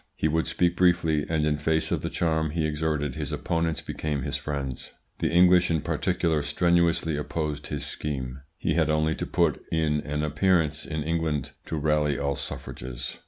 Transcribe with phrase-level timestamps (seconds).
[0.15, 4.23] He would speak briefly, and in face of the charm he exerted his opponents became
[4.23, 4.93] his friends.
[5.19, 10.23] The English in particular strenuously opposed his scheme; he had only to put in an
[10.23, 13.19] appearance in England to rally all suffrages.